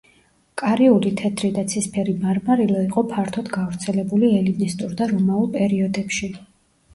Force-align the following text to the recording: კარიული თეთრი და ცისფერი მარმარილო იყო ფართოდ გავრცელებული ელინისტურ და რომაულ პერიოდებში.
კარიული 0.59 1.09
თეთრი 1.19 1.51
და 1.57 1.63
ცისფერი 1.73 2.15
მარმარილო 2.23 2.79
იყო 2.85 3.03
ფართოდ 3.11 3.51
გავრცელებული 3.59 4.31
ელინისტურ 4.39 4.97
და 5.03 5.09
რომაულ 5.13 5.47
პერიოდებში. 5.59 6.33